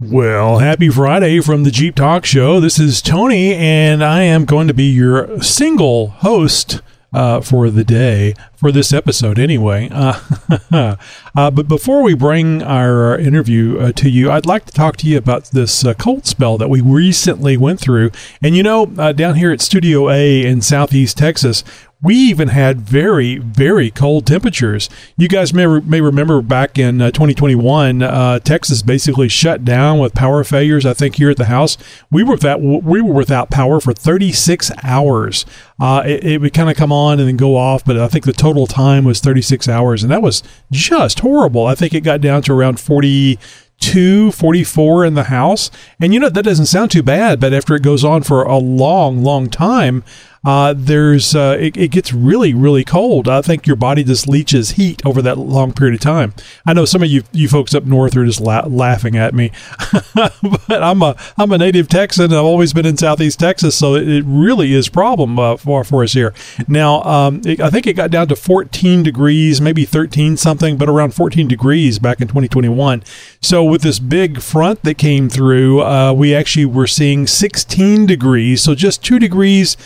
[0.00, 2.60] Well, happy Friday from the Jeep Talk Show.
[2.60, 6.80] This is Tony, and I am going to be your single host
[7.12, 9.88] uh, for the day for this episode, anyway.
[9.90, 10.20] Uh,
[11.34, 15.08] uh, but before we bring our interview uh, to you, I'd like to talk to
[15.08, 18.12] you about this uh, cold spell that we recently went through.
[18.40, 21.64] And you know, uh, down here at Studio A in Southeast Texas,
[22.00, 24.88] we even had very, very cold temperatures.
[25.16, 29.98] You guys may, re- may remember back in uh, 2021, uh, Texas basically shut down
[29.98, 30.86] with power failures.
[30.86, 31.76] I think here at the house,
[32.08, 35.44] we were without we were without power for 36 hours.
[35.80, 38.24] Uh, it, it, would kind of come on and then go off, but I think
[38.24, 41.66] the total time was 36 hours, and that was just horrible.
[41.66, 43.38] I think it got down to around 40
[43.80, 45.70] two, 44 in the house.
[46.00, 48.58] And you know, that doesn't sound too bad, but after it goes on for a
[48.58, 50.02] long, long time,
[50.44, 53.28] uh, there's uh, it, it, gets really really cold.
[53.28, 56.32] I think your body just leaches heat over that long period of time.
[56.64, 59.50] I know some of you you folks up north are just la- laughing at me,
[60.14, 62.32] but I'm a I'm a native Texan.
[62.32, 66.04] I've always been in Southeast Texas, so it, it really is problem uh, for for
[66.04, 66.32] us here.
[66.68, 70.88] Now um, it, I think it got down to 14 degrees, maybe 13 something, but
[70.88, 73.02] around 14 degrees back in 2021.
[73.40, 78.62] So with this big front that came through, uh, we actually were seeing 16 degrees,
[78.62, 79.76] so just two degrees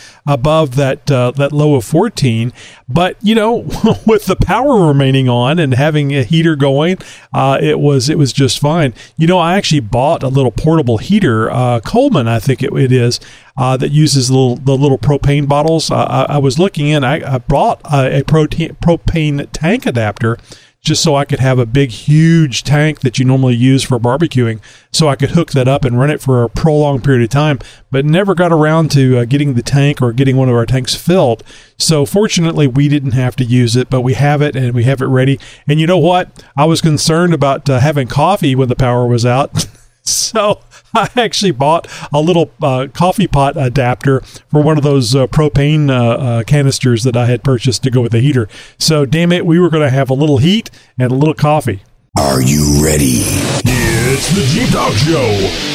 [0.43, 2.51] above that uh, that low of 14.
[2.89, 3.55] But you know,
[4.05, 6.97] with the power remaining on and having a heater going,
[7.33, 8.93] uh, it was it was just fine.
[9.15, 12.91] You know, I actually bought a little portable heater, uh, Coleman, I think it, it
[12.91, 13.21] is,
[13.55, 15.89] uh, that uses the little, the little propane bottles.
[15.89, 17.05] I, I, was looking in.
[17.05, 20.37] I, I bought a, a protein, propane tank adapter
[20.83, 24.59] just so I could have a big, huge tank that you normally use for barbecuing,
[24.91, 27.59] so I could hook that up and run it for a prolonged period of time,
[27.89, 30.93] but never got around to uh, getting the tank or getting one of our tanks
[30.93, 31.41] filled.
[31.77, 35.01] So fortunately, we didn't have to use it, but we have it and we have
[35.01, 35.39] it ready.
[35.67, 36.43] And you know what?
[36.57, 39.65] I was concerned about uh, having coffee when the power was out.
[40.05, 40.59] so
[40.93, 44.19] I actually bought a little uh, coffee pot adapter
[44.49, 48.01] for one of those uh, propane uh, uh, canisters that I had purchased to go
[48.01, 48.47] with the heater.
[48.77, 51.83] So, damn it, we were going to have a little heat and a little coffee.
[52.17, 53.23] Are you ready?
[53.65, 55.73] It's the Jeep Talk Show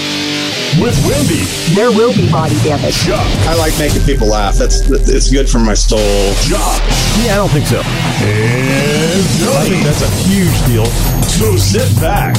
[0.77, 1.43] with Wendy.
[1.75, 2.95] There will be body damage.
[3.03, 3.25] Chuck.
[3.49, 4.57] I like making people laugh.
[4.57, 5.99] That's it's good for my soul.
[6.45, 6.83] Jock.
[7.25, 7.81] Yeah, I don't think so.
[7.81, 9.25] And
[9.57, 10.87] I think that's a huge deal.
[11.27, 12.37] So sit back,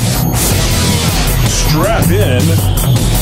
[1.49, 3.18] strap in,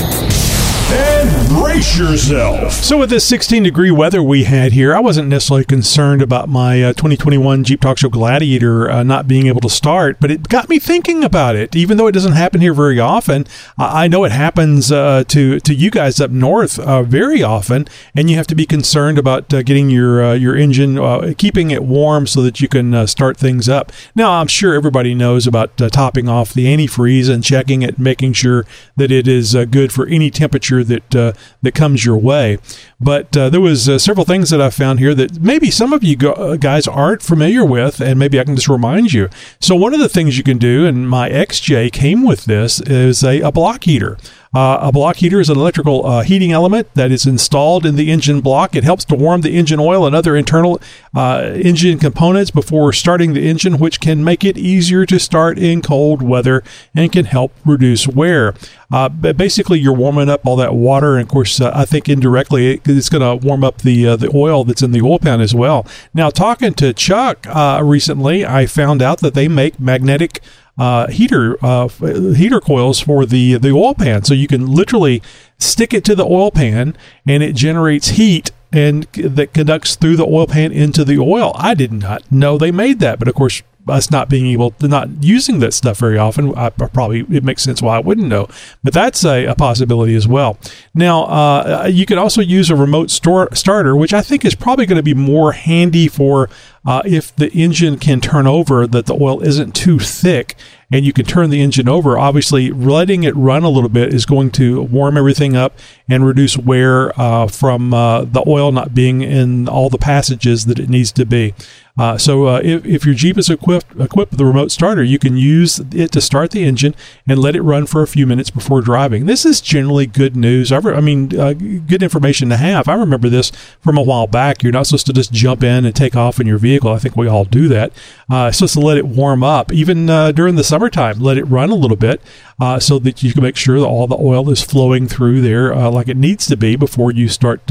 [0.90, 2.72] and brace yourself.
[2.72, 6.82] So, with this 16 degree weather we had here, I wasn't necessarily concerned about my
[6.82, 10.70] uh, 2021 Jeep Talk Show Gladiator uh, not being able to start, but it got
[10.70, 11.76] me thinking about it.
[11.76, 13.46] Even though it doesn't happen here very often,
[13.78, 17.88] I, I know it happens uh, to to you guys up north uh, very often,
[18.16, 20.98] and you have to be concerned about uh, getting your uh, your engine
[21.36, 23.92] keeping it warm so that you can start things up.
[24.16, 28.66] Now, I'm sure everybody knows about topping off the antifreeze and checking it, making sure
[28.96, 32.58] that it is good for any temperature that uh, that comes your way.
[33.00, 36.04] But uh, there was uh, several things that I found here that maybe some of
[36.04, 39.30] you go- uh, guys aren't familiar with, and maybe I can just remind you.
[39.60, 43.24] So one of the things you can do, and my XJ came with this, is
[43.24, 44.18] a, a block heater.
[44.58, 48.10] Uh, a block heater is an electrical uh, heating element that is installed in the
[48.10, 48.76] engine block.
[48.76, 50.82] It helps to warm the engine oil and other internal
[51.16, 55.84] uh, engine components before starting the engine, which can make it easier to start in
[55.84, 56.64] cold weather
[56.96, 58.56] and can help reduce wear.
[58.92, 62.10] Uh, but basically, you're warming up all that water, and of course, uh, I think
[62.10, 65.20] indirectly it, it's going to warm up the uh, the oil that's in the oil
[65.20, 65.86] pan as well.
[66.16, 67.46] Now, talking to Chuck
[67.84, 70.42] recently, I found out that they make magnetic
[70.78, 75.22] uh, heater uh, heater coils for the the oil pan, so you can literally
[75.58, 76.96] stick it to the oil pan
[77.28, 81.54] and it generates heat and that conducts through the oil pan into the oil.
[81.56, 83.64] I did not know they made that, but of course.
[83.90, 87.64] Us not being able to not using that stuff very often, I, probably it makes
[87.64, 88.48] sense why I wouldn't know.
[88.84, 90.58] But that's a, a possibility as well.
[90.94, 94.86] Now, uh, you can also use a remote store, starter, which I think is probably
[94.86, 96.50] going to be more handy for
[96.86, 100.56] uh, if the engine can turn over, that the oil isn't too thick
[100.90, 102.18] and you can turn the engine over.
[102.18, 105.78] Obviously, letting it run a little bit is going to warm everything up
[106.10, 110.80] and reduce wear uh, from uh, the oil not being in all the passages that
[110.80, 111.54] it needs to be.
[111.98, 115.18] Uh, so uh, if, if your Jeep is equipped equipped with a remote starter, you
[115.18, 116.94] can use it to start the engine
[117.28, 119.26] and let it run for a few minutes before driving.
[119.26, 120.72] This is generally good news.
[120.72, 122.88] I, I mean, uh, good information to have.
[122.88, 123.52] I remember this
[123.82, 124.62] from a while back.
[124.62, 126.92] You're not supposed to just jump in and take off in your vehicle.
[126.92, 127.92] I think we all do that.
[128.30, 131.20] Uh, supposed to let it warm up, even uh, during the summertime.
[131.20, 132.22] Let it run a little bit
[132.60, 135.76] uh, so that you can make sure that all the oil is flowing through there
[135.90, 137.66] like it needs to be before you start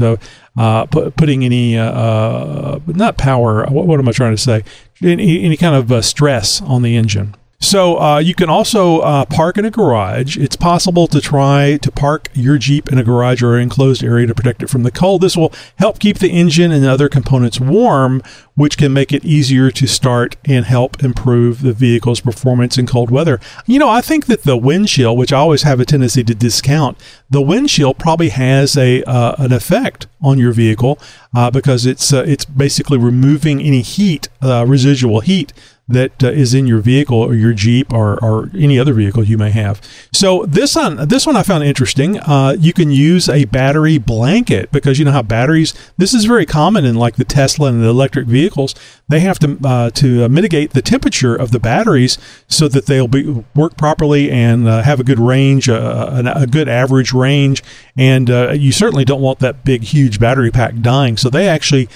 [0.57, 3.65] uh, putting any uh, uh, not power.
[3.65, 4.63] What, what, am I trying to say?
[5.01, 7.35] Any, any kind of uh, stress on the engine.
[7.67, 10.37] So uh, you can also uh, park in a garage.
[10.37, 14.33] It's possible to try to park your Jeep in a garage or enclosed area to
[14.33, 15.19] protect it from the cold.
[15.19, 18.23] This will help keep the engine and other components warm,
[18.55, 23.11] which can make it easier to start and help improve the vehicle's performance in cold
[23.11, 23.37] weather.
[23.65, 26.97] You know, I think that the windshield, which I always have a tendency to discount,
[27.29, 30.99] the windshield probably has a uh, an effect on your vehicle
[31.35, 35.51] uh, because it's uh, it's basically removing any heat, uh, residual heat
[35.87, 39.37] that uh, is in your vehicle or your Jeep or, or any other vehicle you
[39.37, 39.81] may have.
[40.11, 42.19] So this one, this one I found interesting.
[42.19, 45.73] Uh, you can use a battery blanket because you know how batteries.
[45.97, 48.75] This is very common in like the Tesla and the electric vehicles.
[49.07, 52.17] They have to uh, to uh, mitigate the temperature of the batteries
[52.47, 56.47] so that they'll be work properly and uh, have a good range, uh, a, a,
[56.47, 57.63] good average range.
[57.97, 58.29] And
[58.59, 61.17] you certainly don't want that big, huge battery pack dying.
[61.17, 61.87] So they actually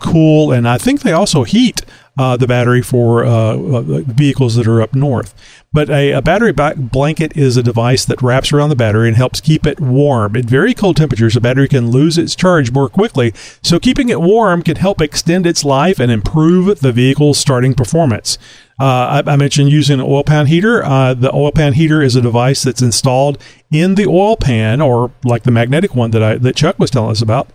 [0.00, 1.82] cool, and I think they also heat
[2.16, 5.34] uh, the battery for uh, uh, vehicles that are up north.
[5.72, 9.40] But a, a battery blanket is a device that wraps around the battery and helps
[9.40, 10.36] keep it warm.
[10.36, 13.32] At very cold temperatures, a battery can lose its charge more quickly,
[13.62, 18.38] so keeping it warm can help extend its life and improve the vehicle's starting performance.
[18.80, 20.84] Uh, I, I, mentioned using an oil pan heater.
[20.84, 23.40] Uh, the oil pan heater is a device that's installed
[23.70, 27.12] in the oil pan, or like the magnetic one that I, that Chuck was telling
[27.12, 27.48] us about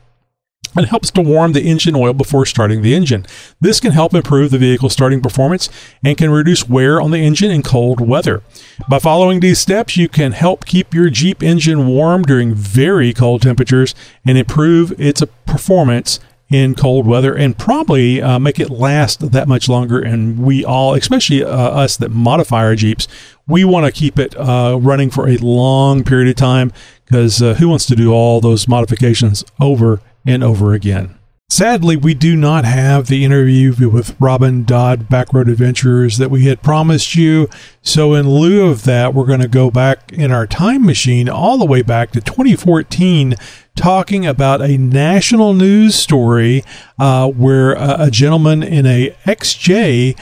[0.75, 3.25] and helps to warm the engine oil before starting the engine.
[3.60, 5.69] This can help improve the vehicle's starting performance
[6.04, 8.44] and can reduce wear on the engine in cold weather.
[8.89, 13.42] By following these steps, you can help keep your Jeep engine warm during very cold
[13.42, 13.95] temperatures
[14.25, 16.19] and improve its performance
[16.50, 20.00] in cold weather and probably uh, make it last that much longer.
[20.00, 23.07] And we all, especially uh, us that modify our Jeeps,
[23.48, 26.72] we want to keep it uh, running for a long period of time
[27.06, 31.19] because uh, who wants to do all those modifications over and over again.
[31.51, 36.62] Sadly, we do not have the interview with Robin Dodd, Backroad Adventurers, that we had
[36.62, 37.50] promised you.
[37.81, 41.57] So, in lieu of that, we're going to go back in our time machine all
[41.57, 43.33] the way back to 2014,
[43.75, 46.63] talking about a national news story
[47.00, 50.19] uh, where a, a, gentleman in a XJ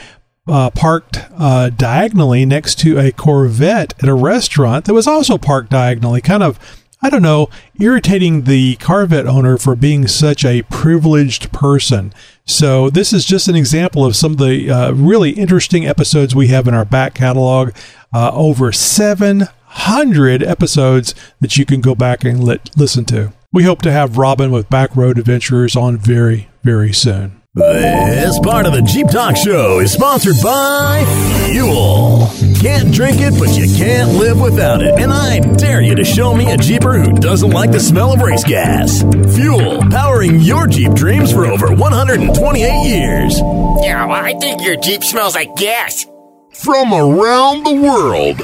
[0.47, 5.71] uh, parked uh, diagonally next to a Corvette at a restaurant that was also parked
[5.71, 6.57] diagonally, kind of
[7.01, 7.49] I don't know,
[7.79, 12.11] irritating the Corvette owner for being such a privileged person.
[12.45, 16.47] So, this is just an example of some of the uh, really interesting episodes we
[16.47, 17.71] have in our back catalog.
[18.13, 23.31] Uh, over 700 episodes that you can go back and let, listen to.
[23.53, 27.41] We hope to have Robin with Backroad Adventurers on very, very soon.
[27.57, 31.03] This part of the Jeep Talk Show is sponsored by
[31.47, 32.29] Fuel.
[32.61, 34.93] Can't drink it, but you can't live without it.
[34.99, 38.21] And I dare you to show me a Jeeper who doesn't like the smell of
[38.21, 39.01] race gas.
[39.35, 43.39] Fuel, powering your Jeep dreams for over 128 years.
[43.39, 46.05] Yeah, well, I think your Jeep smells like gas.
[46.51, 48.39] From around the world.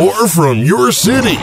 [0.00, 1.38] Or from your city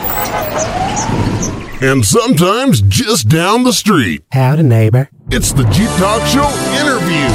[1.80, 4.24] and sometimes just down the street.
[4.32, 5.08] Howdy, neighbor.
[5.30, 6.48] It's the Jeep Talk Show
[6.80, 7.26] interview.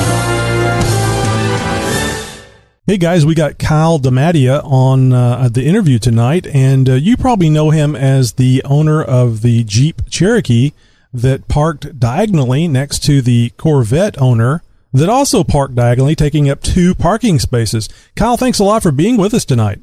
[2.88, 7.50] Hey guys, we got Kyle DeMattia on uh, the interview tonight, and uh, you probably
[7.50, 10.72] know him as the owner of the Jeep Cherokee
[11.14, 16.96] that parked diagonally next to the Corvette owner that also parked diagonally, taking up two
[16.96, 17.88] parking spaces.
[18.16, 19.80] Kyle, thanks a lot for being with us tonight.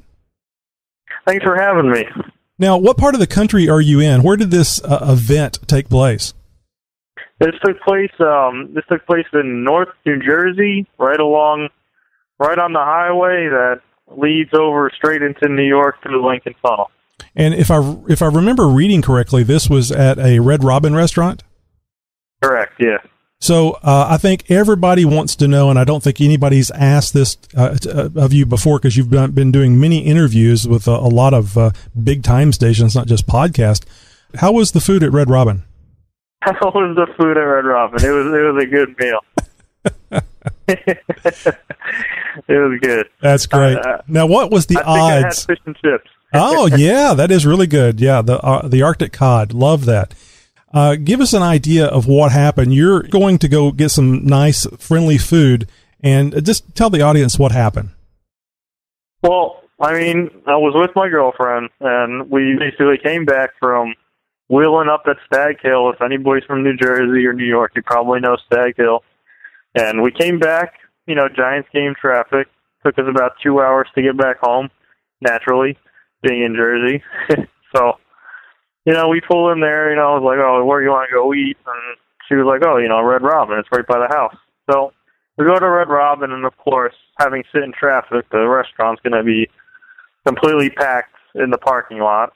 [1.26, 2.04] Thanks for having me.
[2.58, 4.22] Now, what part of the country are you in?
[4.22, 6.34] Where did this uh, event take place?
[7.38, 8.10] This took place.
[8.18, 11.68] Um, this took place in North New Jersey, right along,
[12.38, 13.80] right on the highway that
[14.16, 16.90] leads over straight into New York through the Lincoln Tunnel.
[17.36, 21.44] And if I if I remember reading correctly, this was at a Red Robin restaurant.
[22.42, 22.72] Correct.
[22.80, 22.98] Yeah.
[23.40, 27.37] So uh, I think everybody wants to know, and I don't think anybody's asked this
[27.57, 31.35] uh, uh of you before because you've been doing many interviews with a, a lot
[31.35, 31.71] of uh,
[32.02, 33.85] big time stations, not just podcast.
[34.35, 35.62] How was the food at Red Robin?
[36.40, 38.04] How was the food at Red Robin?
[38.04, 39.21] It was it was a good meal.
[42.49, 43.09] it was good.
[43.23, 43.78] That's great.
[43.78, 45.47] Uh, now, what was the I think I had odds?
[45.47, 46.11] fish and chips.
[46.35, 48.00] oh yeah, that is really good.
[48.00, 50.12] Yeah, the uh, the Arctic cod, love that.
[50.72, 52.75] Uh, give us an idea of what happened.
[52.75, 55.68] You're going to go get some nice, friendly food,
[56.00, 57.90] and just tell the audience what happened.
[59.22, 63.94] Well, I mean, I was with my girlfriend, and we basically came back from
[64.48, 65.90] wheeling up at Stag Hill.
[65.90, 69.02] If anybody's from New Jersey or New York, you probably know Stag Hill.
[69.75, 70.75] And we came back,
[71.06, 72.48] you know, Giants game traffic.
[72.84, 74.68] Took us about two hours to get back home,
[75.20, 75.78] naturally,
[76.22, 77.02] being in Jersey.
[77.76, 77.94] so,
[78.88, 80.90] you know, we pull in there, you know, I was like, oh, where do you
[80.90, 81.59] want to go eat?
[81.66, 83.59] And she was like, oh, you know, Red Robin.
[83.59, 84.35] It's right by the house.
[84.71, 84.95] So
[85.37, 89.12] we go to Red Robin, and of course, having sit in traffic, the restaurant's going
[89.12, 89.50] to be
[90.26, 92.33] completely packed in the parking lot.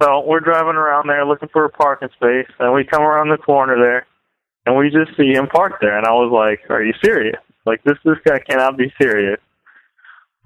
[0.00, 3.36] So we're driving around there looking for a parking space, and we come around the
[3.36, 4.06] corner there,
[4.66, 5.98] and we just see him parked there.
[5.98, 7.40] And I was like, "Are you serious?
[7.66, 7.98] Like this?
[8.04, 9.40] This guy cannot be serious."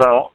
[0.01, 0.33] So,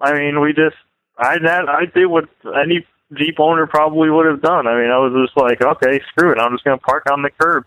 [0.00, 0.76] I mean, we just
[1.18, 2.86] I that I did what any
[3.18, 4.66] Jeep owner probably would have done.
[4.66, 6.38] I mean, I was just like, "Okay, screw it.
[6.38, 7.64] I'm just going to park on the curb."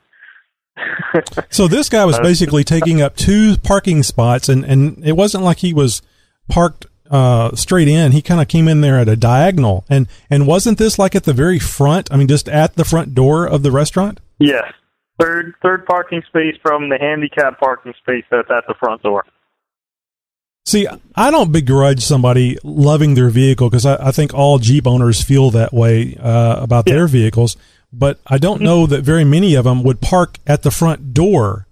[1.49, 5.59] So this guy was basically taking up two parking spots, and and it wasn't like
[5.59, 6.01] he was
[6.49, 8.11] parked uh, straight in.
[8.11, 11.23] He kind of came in there at a diagonal, and and wasn't this like at
[11.23, 12.11] the very front?
[12.11, 14.19] I mean, just at the front door of the restaurant.
[14.39, 14.65] Yes,
[15.19, 19.25] third third parking space from the handicap parking space that's at the front door.
[20.65, 25.21] See, I don't begrudge somebody loving their vehicle because I, I think all Jeep owners
[25.21, 27.55] feel that way uh, about their vehicles.
[27.93, 31.67] But I don't know that very many of them would park at the front door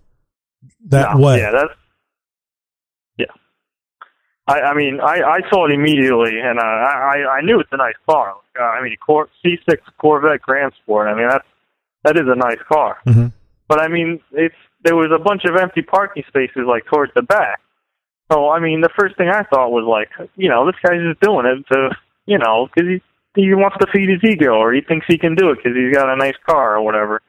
[0.85, 1.39] that No, way.
[1.39, 1.73] Yeah, that's
[3.17, 3.25] yeah.
[4.47, 7.77] I I mean I I saw it immediately, and uh, I I knew it's a
[7.77, 8.35] nice car.
[8.57, 11.07] Uh, I mean, Cor- C6 Corvette Grand Sport.
[11.07, 11.47] I mean that's
[12.03, 12.99] that is a nice car.
[13.07, 13.33] Mhm.
[13.67, 17.23] But I mean, it's there was a bunch of empty parking spaces like towards the
[17.23, 17.59] back.
[18.33, 21.21] So I mean, the first thing I thought was like, you know, this guy's just
[21.21, 21.89] doing it to,
[22.25, 23.01] you know, because he
[23.39, 25.93] he wants to feed his ego or he thinks he can do it because he's
[25.93, 27.21] got a nice car or whatever.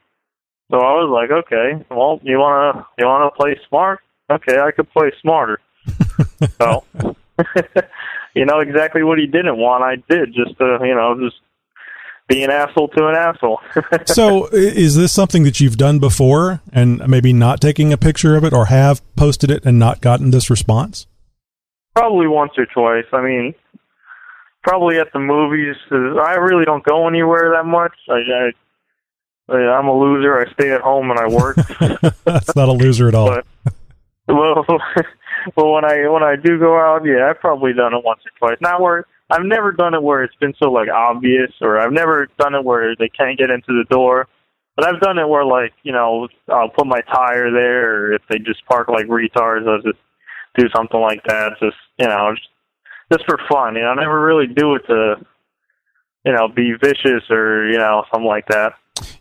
[0.71, 3.99] So I was like, okay, well, you wanna you wanna play smart?
[4.31, 5.59] Okay, I could play smarter.
[6.57, 6.83] so,
[8.33, 9.83] you know exactly what he didn't want.
[9.83, 11.39] I did just to, you know, just
[12.27, 13.59] be an asshole to an asshole.
[14.05, 18.43] so, is this something that you've done before, and maybe not taking a picture of
[18.43, 21.07] it, or have posted it and not gotten this response?
[21.95, 23.05] probably once or twice.
[23.11, 23.55] I mean,
[24.61, 25.75] probably at the movies.
[25.91, 27.93] I really don't go anywhere that much.
[28.09, 28.51] I,
[29.49, 30.39] I I'm a loser.
[30.39, 31.55] I stay at home and I work.
[32.25, 33.27] That's not a loser at all.
[33.27, 33.45] but
[34.27, 34.65] well,
[35.55, 38.31] but when I when I do go out, yeah, I've probably done it once or
[38.37, 38.57] twice.
[38.61, 42.27] Not where I've never done it where it's been so like obvious, or I've never
[42.37, 44.27] done it where they can't get into the door.
[44.75, 48.21] But I've done it where like you know I'll put my tire there, or if
[48.29, 49.99] they just park like retards, I'll just
[50.57, 51.53] do something like that.
[51.59, 52.49] Just you know, just,
[53.11, 53.75] just for fun.
[53.75, 55.15] You know, I never really do it to
[56.25, 58.73] you know be vicious or you know something like that.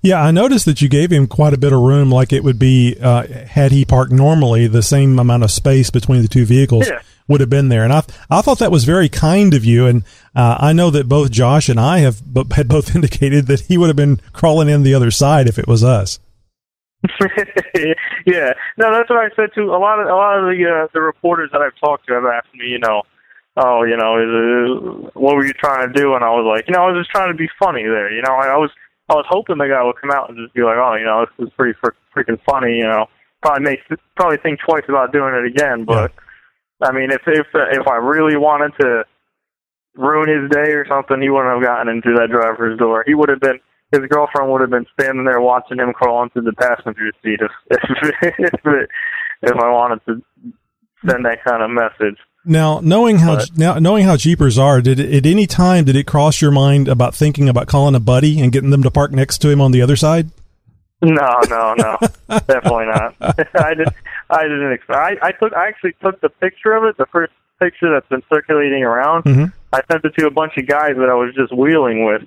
[0.03, 2.59] Yeah, I noticed that you gave him quite a bit of room, like it would
[2.59, 6.87] be uh, had he parked normally, the same amount of space between the two vehicles
[6.89, 7.01] Yeah.
[7.27, 7.83] would have been there.
[7.83, 9.87] And I, I thought that was very kind of you.
[9.87, 10.05] And
[10.37, 12.21] uh, I know that both Josh and I have
[12.53, 15.67] had both indicated that he would have been crawling in the other side if it
[15.67, 16.21] was us.
[18.25, 20.89] yeah, no, that's what I said to a lot of a lot of the uh,
[20.95, 23.03] the reporters that I've talked to have asked me, you know,
[23.59, 24.29] oh, you know, is
[25.11, 26.15] it, what were you trying to do?
[26.15, 28.11] And I was like, you know, I was just trying to be funny there.
[28.11, 28.71] You know, I, I was
[29.09, 31.27] I was hoping the guy would come out and just be like, oh, you know,
[31.27, 32.79] this is pretty fr- freaking funny.
[32.79, 33.07] You know,
[33.43, 33.81] probably make
[34.17, 35.85] probably think twice about doing it again.
[35.85, 36.13] But
[36.83, 39.05] I mean, if if if I really wanted to
[39.95, 43.05] ruin his day or something, he wouldn't have gotten into that driver's door.
[43.07, 43.61] He would have been
[43.93, 47.53] his girlfriend would have been standing there watching him crawl into the passenger seat if
[47.71, 48.89] if if,
[49.43, 50.23] if I wanted to
[51.09, 52.19] send that kind of message.
[52.47, 55.97] Now, knowing how But- now knowing how Jeepers are, did it, at any time did
[55.97, 59.13] it cross your mind about thinking about calling a buddy and getting them to park
[59.13, 60.29] next to him on the other side?
[61.03, 61.97] No, no, no,
[62.29, 63.15] definitely not.
[63.21, 63.89] I did.
[64.31, 64.99] I didn't expect.
[64.99, 65.53] I, I took.
[65.55, 66.97] I actually took the picture of it.
[66.99, 69.25] The first picture that's been circulating around.
[69.25, 69.53] Mhm.
[69.73, 72.23] I sent it to a bunch of guys that I was just wheeling with,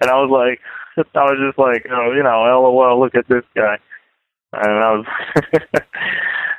[0.00, 0.60] and I was like,
[1.14, 3.78] I was just like, oh, you know, lol, look at this guy.
[4.52, 5.06] And I was,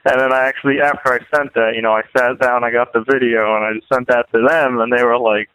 [0.06, 2.94] and then I actually, after I sent that, you know, I sat down, I got
[2.94, 5.50] the video, and I just sent that to them, and they were like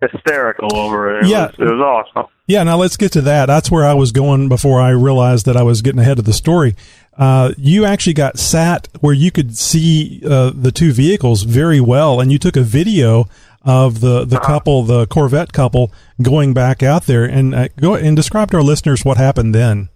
[0.00, 1.24] hysterical over it.
[1.24, 1.46] It Yeah.
[1.46, 1.80] was, it was
[2.14, 2.30] awesome.
[2.48, 3.46] Yeah, now let's get to that.
[3.46, 6.32] That's where I was going before I realized that I was getting ahead of the
[6.32, 6.74] story.
[7.16, 12.20] Uh, you actually got sat where you could see uh, the two vehicles very well,
[12.20, 13.26] and you took a video
[13.64, 17.24] of the, the couple, the Corvette couple, going back out there.
[17.24, 19.88] And uh, go and describe to our listeners what happened then.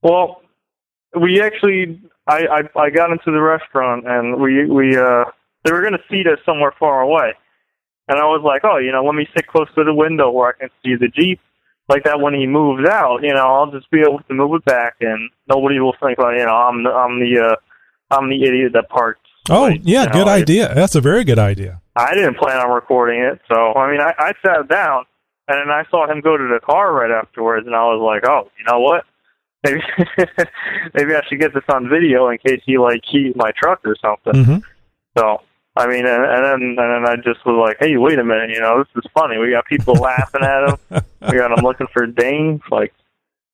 [0.00, 0.40] Well,
[1.20, 5.24] we actually, I, I, I got into the restaurant and we, we, uh,
[5.64, 7.32] they were going to seat us somewhere far away.
[8.08, 10.48] And I was like, oh, you know, let me sit close to the window where
[10.48, 11.40] I can see the Jeep.
[11.88, 14.64] Like that when he moves out, you know, I'll just be able to move it
[14.64, 17.56] back and nobody will think like, you know, I'm the, I'm the, uh,
[18.14, 19.20] I'm the idiot that parked.
[19.48, 20.74] Oh, like, yeah, know, good it- idea.
[20.74, 21.80] That's a very good idea.
[21.94, 25.06] I didn't plan on recording it, so I mean, I, I sat down
[25.48, 28.28] and then I saw him go to the car right afterwards, and I was like,
[28.28, 29.04] oh, you know what?
[29.66, 29.80] Maybe
[30.94, 33.96] maybe I should get this on video in case he like keys my truck or
[34.00, 34.44] something.
[34.44, 34.56] hmm
[35.16, 35.40] So
[35.76, 38.50] I mean, and, and then and then I just was like, hey, wait a minute,
[38.50, 39.38] you know, this is funny.
[39.38, 41.02] We got people laughing at him.
[41.30, 42.62] We got him looking for dings.
[42.70, 42.94] Like,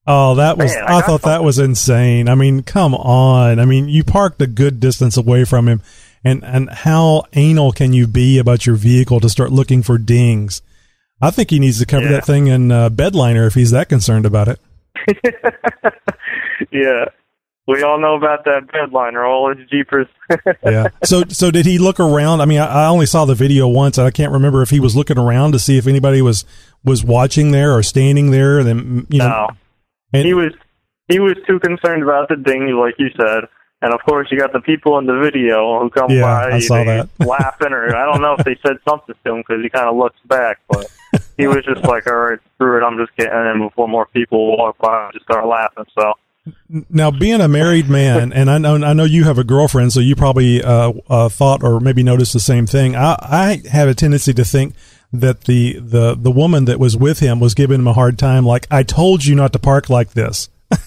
[0.06, 2.28] Oh, that was, Man, I I, thought that was insane.
[2.28, 3.60] I mean, come on.
[3.60, 5.80] I mean, you parked a good distance away from him.
[6.24, 10.60] And, and how anal can you be about your vehicle to start looking for dings?
[11.20, 12.12] I think he needs to cover Yeah.
[12.12, 14.58] that thing in uh, bedliner if he's that concerned about it.
[16.72, 17.04] yeah,
[17.66, 20.06] we all know about that bedliner, all his jeepers.
[20.64, 20.88] Yeah.
[21.04, 22.40] so, so did he look around?
[22.40, 24.80] I mean, I, I only saw the video once and I can't remember if he
[24.80, 26.46] was looking around to see if anybody was,
[26.82, 28.58] was watching there or standing there.
[28.60, 29.48] And then, you know, no.
[30.14, 30.52] and- he was
[31.08, 33.44] he was too concerned about the ding, like you said.
[33.82, 36.60] And of course, you got the people in the video who come Yeah, by, I
[36.60, 37.08] saw that.
[37.18, 39.96] laughing, or I don't know if they said something to him because he kind of
[39.96, 40.86] looks back, but
[41.36, 44.56] he was just like, "All right, screw it, I'm just getting in before more people
[44.56, 46.12] walk by and just start laughing." So
[46.90, 50.00] Now, being a married man, and I know I know you have a girlfriend, so
[50.00, 52.96] you probably uh, uh, thought or maybe noticed the same thing.
[52.96, 54.74] I, I have a tendency to think
[55.12, 58.44] that the, the the woman that was with him was giving him a hard time,
[58.46, 60.48] like I told you not to park like this.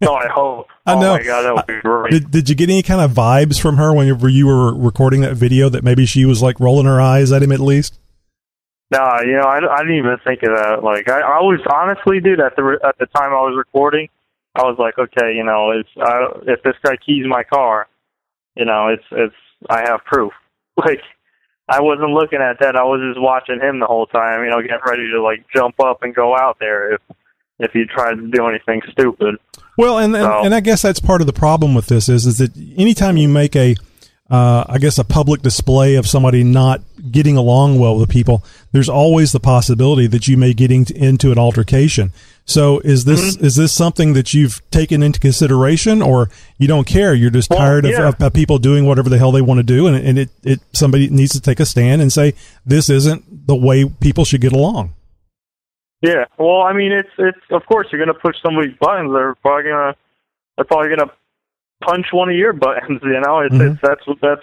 [0.00, 0.68] Oh, I hope.
[0.86, 1.16] I oh know.
[1.16, 2.12] my god, that would be great.
[2.12, 5.34] Did Did you get any kind of vibes from her whenever you were recording that
[5.34, 7.98] video that maybe she was like rolling her eyes at him at least?
[8.90, 10.82] No, you know, I, I didn't even think of that.
[10.82, 14.08] Like, I, I was honestly, dude, at the at the time I was recording,
[14.54, 17.86] I was like, okay, you know, it's I, if this guy keys my car,
[18.56, 19.34] you know, it's it's
[19.68, 20.32] I have proof.
[20.78, 21.00] Like,
[21.68, 22.76] I wasn't looking at that.
[22.76, 24.44] I was just watching him the whole time.
[24.44, 27.00] You know, getting ready to like jump up and go out there if
[27.58, 29.34] if he tried to do anything stupid.
[29.76, 32.26] Well, and and, So- and I guess that's part of the problem with this is
[32.26, 33.74] is that anytime you make a,
[34.30, 38.88] uh, I guess a public display of somebody not getting along well with people, there's
[38.88, 42.12] always the possibility that you may get into, an altercation.
[42.44, 43.44] So is this Mm-hmm.
[43.44, 47.14] is this something that you've taken into consideration, or you don't care?
[47.14, 48.08] You're just Well, tired yeah.
[48.08, 50.60] of, of, people doing whatever the hell they want to do, and, and it, it
[50.74, 54.52] somebody needs to take a stand and say this isn't the way people should get
[54.52, 54.94] along.
[56.00, 56.24] Yeah.
[56.38, 59.12] Well, I mean, it's it's of course you're gonna push somebody's buttons.
[59.12, 59.94] They're probably gonna
[60.56, 61.10] they're probably gonna
[61.82, 63.00] punch one of your buttons.
[63.04, 63.72] You know, it's, Mhm.
[63.72, 64.42] it's that's what that's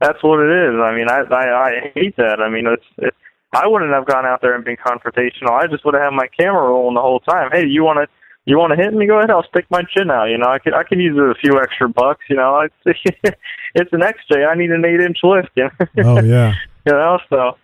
[0.00, 0.74] that's what it is.
[0.80, 2.40] I mean, I I, I hate that.
[2.40, 3.14] I mean, it's it,
[3.52, 5.50] I wouldn't have gone out there and been confrontational.
[5.52, 7.50] I just would have had my camera rolling the whole time.
[7.52, 8.08] Hey, you want to
[8.46, 9.06] you want to hit me?
[9.06, 9.30] Go ahead.
[9.30, 10.26] I'll stick my chin out.
[10.26, 12.24] You know, I could I can use a few extra bucks.
[12.30, 13.00] You know, it's
[13.74, 14.46] it's an XJ.
[14.48, 15.50] I need an eight inch lift.
[15.56, 15.64] You
[15.96, 16.04] know?
[16.04, 16.54] Oh yeah.
[16.86, 17.18] you know.
[17.28, 17.56] So,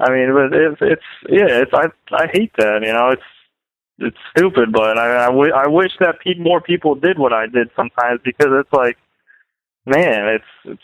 [0.00, 2.82] I mean, but it's it's yeah, it's I I hate that.
[2.82, 3.22] You know, it's
[3.98, 7.46] it's stupid, but I I, w- I wish that pe- more people did what I
[7.46, 8.96] did sometimes because it's like,
[9.86, 10.82] man, it's it's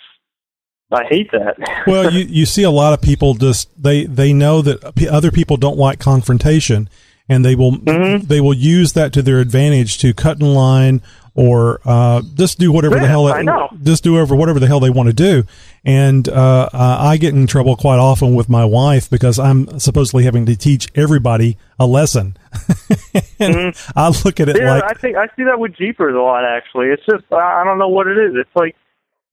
[0.92, 1.56] I hate that.
[1.86, 5.56] well, you, you see a lot of people just they they know that other people
[5.56, 6.88] don't like confrontation,
[7.28, 8.26] and they will Mhm.
[8.28, 11.00] they will use that to their advantage to cut in line
[11.34, 13.68] or uh, just do whatever the Yeah, hell I know.
[13.82, 15.44] just do whatever whatever the hell they want to do.
[15.84, 20.24] And uh, uh, I get in trouble quite often with my wife because I'm supposedly
[20.24, 22.36] having to teach everybody a lesson.
[23.38, 24.64] and I look at it Mm-hmm.
[24.64, 26.44] yeah, like I think I see that with Jeepers a lot.
[26.44, 28.32] Actually, it's just I I don't know what it is.
[28.36, 28.76] It's like.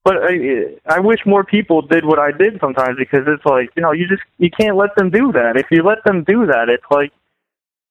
[0.04, 3.82] But I, I wish more people did what I did sometimes because it's like you
[3.82, 5.58] know you just you can't let them do that.
[5.58, 7.12] If you let them do that, it's like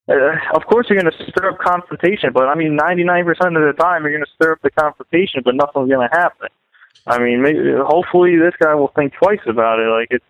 [0.09, 0.15] uh,
[0.55, 4.03] of course you're going to stir up confrontation, but I mean, 99% of the time
[4.03, 6.49] you're going to stir up the confrontation, but nothing's going to happen.
[7.07, 9.89] I mean, maybe, hopefully this guy will think twice about it.
[9.89, 10.25] Like it's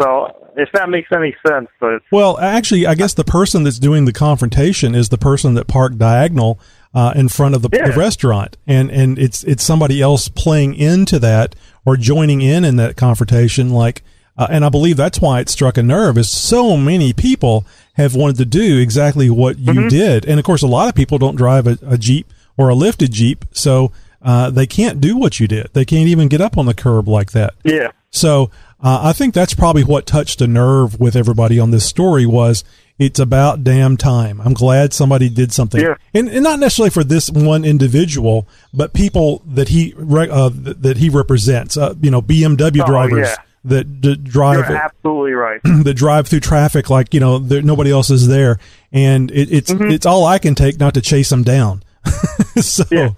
[0.00, 4.04] so if that makes any sense, but Well, actually, I guess the person that's doing
[4.04, 6.60] the confrontation is the person that parked diagonal
[6.94, 7.88] uh, in front of the, Yeah.
[7.90, 12.76] the restaurant, and and it's it's somebody else playing into that or joining in in
[12.76, 13.70] that confrontation.
[13.70, 14.02] Like,
[14.38, 16.16] uh, and I believe that's why it struck a nerve.
[16.16, 19.88] Is so many people have wanted to do exactly what you Mm-hmm.
[19.88, 22.74] did, and of course, a lot of people don't drive a, a jeep or a
[22.74, 25.68] lifted jeep, so uh, they can't do what you did.
[25.74, 27.54] They can't even get up on the curb like that.
[27.64, 28.50] yeah, So
[28.82, 32.64] uh, I think that's probably what touched a nerve with everybody on this story was
[32.98, 34.40] it's about damn time.
[34.40, 35.94] I'm glad somebody did something, Yeah.
[36.14, 40.96] and, and not necessarily for this one individual, but people that he re- uh, that
[40.96, 41.76] he represents.
[41.76, 43.36] Uh, you know, BMW Oh, drivers yeah.
[43.68, 45.60] That drive you're absolutely right.
[45.84, 48.58] that drive through traffic like you know there, nobody else is there,
[48.92, 49.90] and it, it's Mm-hmm.
[49.90, 51.82] it's all I can take not to chase them down.
[52.60, 53.10] so, Yeah.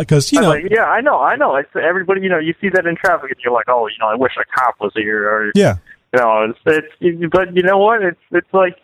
[0.00, 1.56] because you know, like, yeah, I know, I know.
[1.56, 4.06] It's everybody, you know, you see that in traffic, and you're like, oh, you know,
[4.08, 5.76] I wish a cop was here, or yeah,
[6.14, 6.58] you know, it's,
[7.00, 8.02] it's but you know what?
[8.02, 8.76] It's it's like,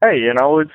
[0.00, 0.72] hey, you know, it's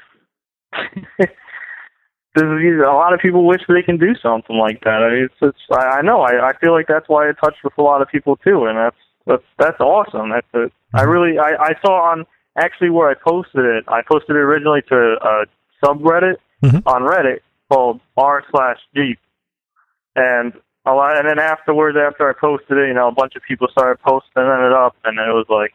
[1.20, 5.04] this is a lot of people wish they can do something like that.
[5.04, 7.64] I mean, it's, it's I, I know, I, I feel like that's why it touched
[7.64, 10.30] with a lot of people too, and that's that's that's awesome.
[10.32, 12.26] That's a, I really, I I saw on
[12.58, 13.84] actually where I posted it.
[13.88, 15.46] I posted it originally to a
[15.84, 16.82] subreddit Mhm.
[16.86, 17.40] on Reddit
[17.72, 19.20] called r slash Jeep,
[20.16, 20.54] and
[20.86, 23.68] a lot, and then afterwards, after I posted it, you know, a bunch of people
[23.72, 25.74] started posting it up, and it was like,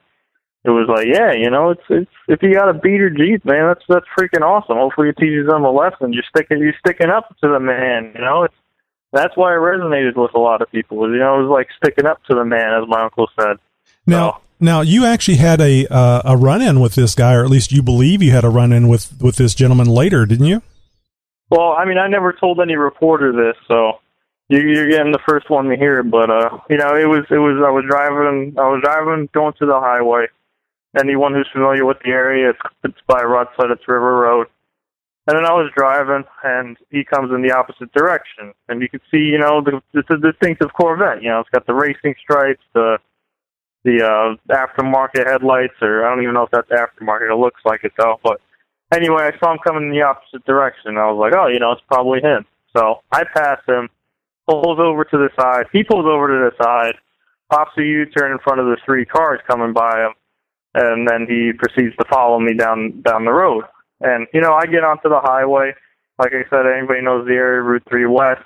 [0.64, 3.66] it was like, yeah, you know, it's it's if you got a beater Jeep, man,
[3.68, 4.76] that's that's freaking awesome.
[4.76, 6.12] Hopefully, it teaches them a lesson.
[6.12, 8.42] You're sticking, you're sticking up to the man, you know.
[8.44, 8.54] It's
[9.12, 11.11] that's why it resonated with a lot of people.
[11.11, 13.57] You know, it was like sticking up to the man, as my uncle said.
[14.07, 17.51] Now, now you actually had a uh, a run in with this guy, or at
[17.51, 20.62] least you believe you had a run in with with this gentleman later, didn't you?
[21.51, 24.01] Well, I mean, I never told any reporter this, so
[24.49, 26.01] you, you're getting the first one to hear.
[26.01, 26.11] it.
[26.11, 29.55] But uh, you know, it was it was I was driving I was driving going
[29.59, 30.27] to the highway.
[30.99, 34.47] Anyone who's familiar with the area, it's, it's by Rutside, it's River Road.
[35.28, 39.02] And then I was driving, and he comes in the opposite direction, and you could
[39.10, 41.22] see, you know, the the, the distinctive Corvette.
[41.22, 42.96] You know, it's got the racing stripes, the
[43.84, 47.30] the uh, aftermarket headlights, or I don't even know if that's aftermarket.
[47.30, 48.40] It looks like it though, but
[48.90, 50.96] anyway, I saw him coming in the opposite direction.
[50.96, 52.46] I was like, oh, you know, it's probably him.
[52.74, 53.90] So I pass him,
[54.48, 55.66] pulls over to the side.
[55.72, 56.94] He pulls over to the side,
[57.50, 60.14] pops a U-turn in front of the three cars coming by him,
[60.72, 63.64] and then he proceeds to follow me down down the road.
[64.00, 65.74] And you know, I get onto the highway.
[66.18, 68.42] Like I said, anybody knows the area, Route Three West,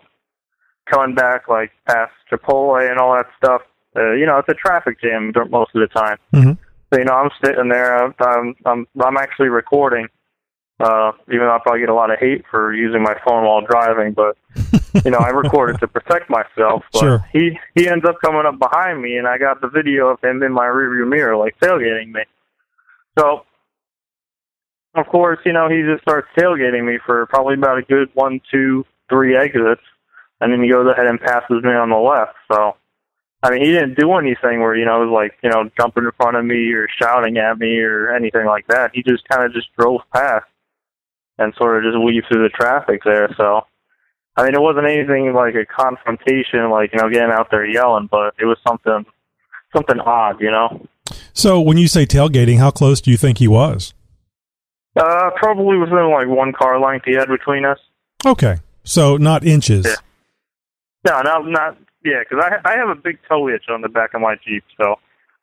[0.90, 3.62] coming back like past Chipotle and all that stuff.
[3.96, 6.16] Uh, you know, it's a traffic jam most of the time.
[6.34, 6.56] Mhm.
[6.92, 7.96] So you know, I'm sitting there.
[7.96, 10.08] I'm I'm I'm, I'm actually recording.
[10.80, 13.60] Uh, even though I'll probably get a lot of hate for using my phone while
[13.60, 14.36] driving, but
[15.04, 16.82] you know, I recorded to protect myself.
[16.92, 17.24] But Sure.
[17.32, 20.42] he he ends up coming up behind me, and I got the video of him
[20.42, 22.22] in my rearview mirror, like tailgating me.
[23.16, 23.44] So,
[24.94, 28.40] of course, you know, he just starts tailgating me for probably about a good one,
[28.50, 29.82] two, three exits,
[30.40, 32.34] and then he goes ahead and passes me on the left.
[32.50, 32.76] So,
[33.42, 36.04] I mean, he didn't do anything where you know it was like you know jumping
[36.04, 38.90] in front of me or shouting at me or anything like that.
[38.92, 40.46] He just kind of just drove past
[41.38, 43.34] and sort of just weaved through the traffic there.
[43.36, 43.62] So,
[44.36, 48.08] I mean, it wasn't anything like a confrontation, like you know, getting out there yelling,
[48.10, 49.06] but it was something
[49.74, 50.86] something odd, you know.
[51.32, 53.94] So when you say tailgating, how close do you think he was?
[54.96, 57.78] Uh, probably within like one car length he had between us.
[58.26, 59.86] Okay, so not inches.
[59.86, 59.94] Yeah.
[61.04, 64.14] No, not not yeah, because I I have a big toe itch on the back
[64.14, 64.96] of my Jeep, so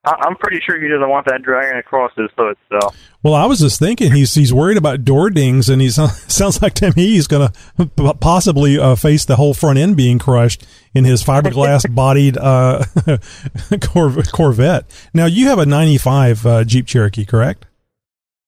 [0.05, 2.55] I, I'm pretty sure he doesn't want that dragging across his hood.
[2.71, 2.79] So
[3.23, 6.73] Well, I was just thinking he's he's worried about door dings, and he sounds like
[6.75, 11.05] to me he's going to possibly uh, face the whole front end being crushed in
[11.05, 12.85] his fiberglass bodied uh,
[13.81, 14.85] Cor- Corvette.
[15.13, 17.65] Now you have a '95 uh, Jeep Cherokee, correct?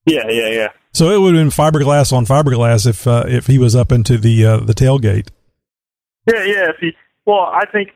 [0.06, 0.68] yeah, yeah, yeah.
[0.94, 4.18] So it would have been fiberglass on fiberglass if uh, if he was up into
[4.18, 5.30] the uh, the tailgate.
[6.32, 6.70] Yeah, yeah.
[6.70, 6.92] If he,
[7.26, 7.92] well, I think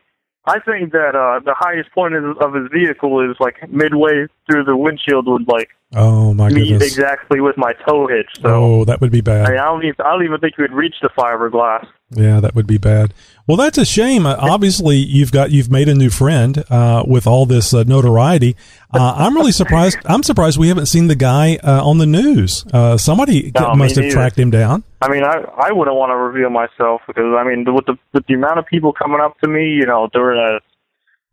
[0.46, 4.64] I think that uh the highest point of, of his vehicle is like midway through
[4.64, 6.92] the windshield would like Oh my meet goodness!
[6.96, 8.28] exactly with my tow hitch.
[8.42, 9.46] So Oh, that would be bad.
[9.46, 11.86] I, mean, I don't even I don't even think he would reach the fiberglass.
[12.10, 13.12] Yeah, that would be bad.
[13.46, 14.26] Well, that's a shame.
[14.26, 18.56] Uh, obviously, you've got you've made a new friend uh, with all this uh, notoriety.
[18.92, 19.98] Uh, I'm really surprised.
[20.04, 22.64] I'm surprised we haven't seen the guy uh, on the news.
[22.72, 24.14] Uh, somebody No, must have neither.
[24.16, 24.82] tracked him down.
[25.00, 28.26] I mean, I I wouldn't want to reveal myself because I mean, with the with
[28.26, 30.58] the amount of people coming up to me, you know, during a,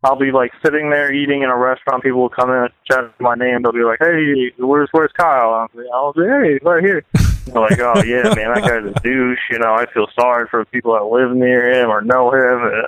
[0.04, 2.02] I'll be like sitting there eating in a restaurant.
[2.02, 3.62] People will come in and chat my name.
[3.62, 7.04] They'll be like, "Hey, where's where's Kyle?" I'll be, I'll be "Hey, right here."
[7.46, 10.64] They're like, "Oh yeah, man, that guy's a douche." You know, I feel sorry for
[10.66, 12.84] people that live near him or know him.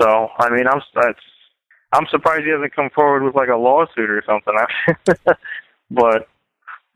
[0.00, 1.18] So, I mean, I'm that's
[1.92, 4.54] I'm surprised he hasn't come forward with like a lawsuit or something.
[5.90, 6.28] but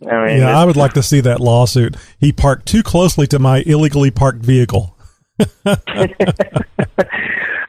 [0.09, 1.97] I mean, Yeah, I would like to see that lawsuit.
[2.19, 4.97] He parked too closely to my illegally parked vehicle.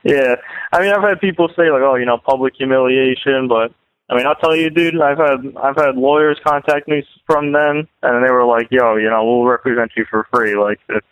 [0.04, 0.36] yeah.
[0.74, 3.72] I mean, I've had people say like, "Oh, you know, public humiliation," but
[4.10, 7.88] I mean, I'll tell you, dude, I've had I've had lawyers contact me from them,
[8.02, 11.06] and they were like, "Yo, you know, we'll represent you for free." Like it's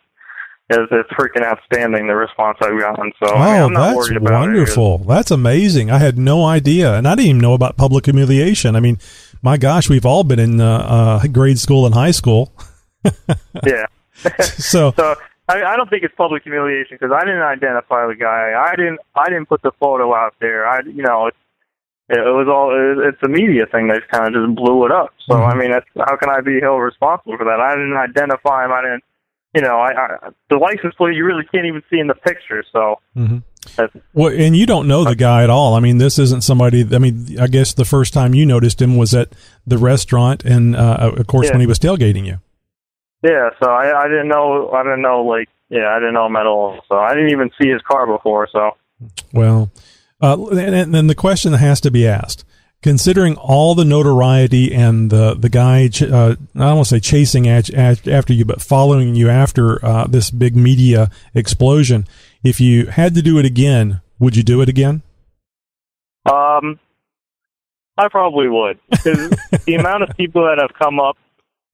[0.69, 3.11] it's, it's freaking outstanding the response I've gotten.
[3.23, 4.47] So I mean, I'm not that's worried about it.
[4.47, 4.97] wonderful.
[4.99, 5.91] That's amazing.
[5.91, 8.75] I had no idea, and I didn't even know about public humiliation.
[8.75, 8.97] I mean,
[9.41, 12.51] my gosh, we've all been in uh, uh, grade school and high school.
[13.65, 13.87] Yeah.
[14.41, 15.15] So, So
[15.51, 18.53] I, I don't think it's public humiliation because I didn't identify the guy.
[18.57, 18.99] I didn't.
[19.15, 20.67] I didn't put the photo out there.
[20.67, 21.35] I, you know, it,
[22.09, 22.69] it was all.
[22.73, 25.13] It, it's a media thing that kind of just blew it up.
[25.29, 27.59] So I mean, that's, how can I be held responsible for that?
[27.59, 28.71] I didn't identify him.
[28.71, 29.03] I didn't.
[29.55, 32.63] you know, I, I the license plate you really can't even see in the picture.
[32.71, 33.37] So hmm
[34.13, 35.75] Well, and you don't know the guy at all.
[35.75, 36.87] I mean, this isn't somebody.
[36.95, 39.29] I mean, I guess the first time you noticed him was at
[39.67, 41.53] the restaurant, and uh, of course Yeah.
[41.53, 42.39] when he was tailgating you.
[43.23, 43.49] Yeah.
[43.61, 44.71] So I, I didn't know.
[44.71, 45.89] I didn't know like yeah.
[45.89, 46.79] I didn't know him at all.
[46.87, 48.47] So I didn't even see his car before.
[48.51, 48.71] So
[49.33, 49.71] Well,
[50.21, 52.45] uh, and, and then the question that has to be asked:
[52.81, 56.99] considering all the notoriety and the the guy, ch- uh, I don't want to say
[56.99, 62.07] chasing at, at, after you, but following you after uh, this big media explosion,
[62.43, 65.01] if you had to do it again, would you do it again?
[66.25, 66.79] Um,
[67.97, 69.29] I probably would because
[69.65, 71.17] the amount of people that have come up.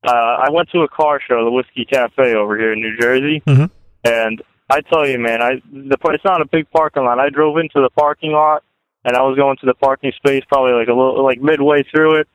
[0.07, 3.41] Uh, I went to a car show, the Whiskey Cafe over here in New Jersey,
[3.45, 3.69] Mhm.
[4.05, 7.19] and I tell you, man, I the it's not a big parking lot.
[7.19, 8.63] I drove into the parking lot,
[9.05, 12.15] and I was going to the parking space probably like a little like midway through
[12.21, 12.27] it.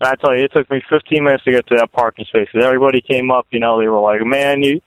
[0.00, 2.48] And I tell you, it took me 15 minutes to get to that parking space.
[2.54, 4.80] everybody came up, you know, they were like, "Man, you,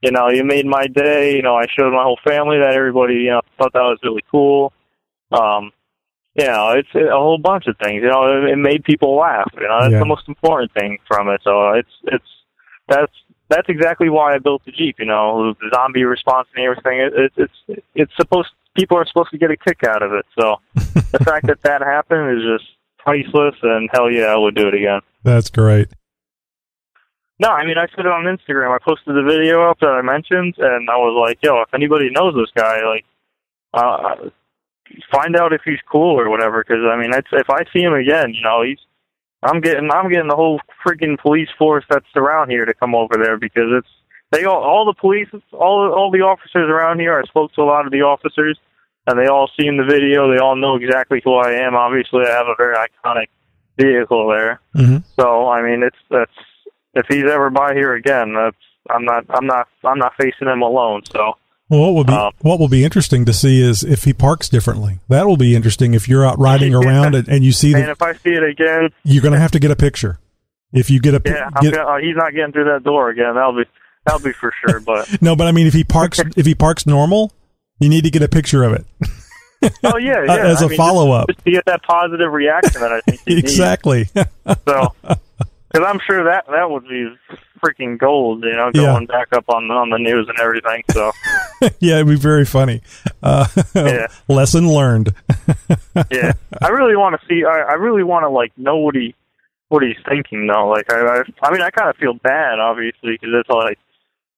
[0.00, 2.74] you know, you made my day." You know, I showed my whole family that.
[2.74, 4.72] Everybody, you know, thought that was really cool.
[5.32, 5.72] Um,
[6.34, 8.02] you know, it's a whole bunch of things.
[8.02, 9.50] You know, it, it made people laugh.
[9.54, 9.98] You know, that's Yeah.
[9.98, 11.40] the most important thing from it.
[11.44, 12.24] So it's it's
[12.88, 13.12] that's
[13.48, 14.96] that's exactly why I built the Jeep.
[14.98, 17.00] You know, the zombie response and everything.
[17.00, 20.24] It, it, it's it's supposed people are supposed to get a kick out of it.
[20.38, 23.56] So the fact that that happened is just priceless.
[23.62, 25.00] And hell yeah, I would do it again.
[25.24, 25.88] That's great.
[27.40, 28.74] No, I mean I put it on Instagram.
[28.74, 32.10] I posted the video up that I mentioned, and I was like, "Yo, if anybody
[32.10, 33.04] knows this guy, like,
[33.72, 34.28] uh,
[35.12, 37.94] find out if he's cool or whatever." Because I mean, it's, if I see him
[37.94, 38.78] again, you know, he's
[39.42, 43.14] I'm getting I'm getting the whole freaking police force that's around here to come over
[43.22, 43.88] there because it's
[44.30, 47.18] they all all the police all all the officers around here.
[47.18, 48.58] I spoke to a lot of the officers,
[49.06, 50.30] and they all seen the video.
[50.30, 51.74] They all know exactly who I am.
[51.74, 53.28] Obviously, I have a very iconic
[53.78, 54.60] vehicle there.
[54.74, 56.30] hmm So I mean, it's that's
[56.94, 58.56] if he's ever by here again, that's
[58.90, 61.02] I'm not I'm not I'm not facing him alone.
[61.10, 61.34] So
[61.70, 64.48] Well, what will be Um, what will be interesting to see is if he parks
[64.48, 64.98] differently.
[65.08, 66.78] That will be interesting if you're out riding Yeah.
[66.80, 69.52] around and, and you see and if I see it again, you're going to have
[69.52, 70.18] to get a picture.
[70.72, 73.34] If you get a yeah, get, gonna, uh, he's not getting through that door again.
[73.34, 73.64] That'll be
[74.04, 74.80] that'll be for sure.
[74.80, 77.32] But no, but I mean if he parks if he parks normal,
[77.78, 78.84] you need to get a picture of it
[79.84, 80.46] oh yeah, Uh, yeah.
[80.46, 81.28] as I a mean, follow up.
[81.28, 83.38] just, just to get that positive reaction that I think need.
[83.38, 84.04] exactly.
[84.66, 87.12] So because I'm sure that that would be
[87.62, 88.92] freaking gold, you know, Yeah.
[88.92, 90.82] going back up on on the news and everything.
[90.92, 91.12] So
[91.80, 92.82] yeah, it'd be very funny.
[93.22, 94.06] Uh, Yeah.
[94.28, 95.12] Lesson learned.
[96.10, 97.44] yeah, I really want to see.
[97.44, 99.14] I, I really want to like know what he
[99.68, 100.68] what he's thinking though.
[100.68, 103.78] Like I, I, I mean, I kind of feel bad, obviously, because it's like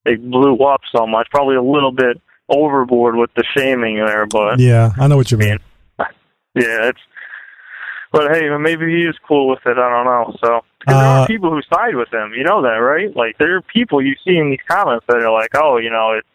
[0.05, 1.29] it blew up so much.
[1.31, 5.39] Probably a little bit overboard with the shaming there, but yeah, I know what you
[5.39, 5.59] mean.
[5.99, 7.01] yeah, it's.
[8.11, 9.79] But hey, maybe he is cool with it.
[9.79, 10.37] I don't know.
[10.39, 12.35] So 'cause there Uh, are people who side with him.
[12.37, 13.15] You know that, right?
[13.17, 16.13] Like there are people you see in these comments that are like, "Oh, you know,
[16.19, 16.29] it's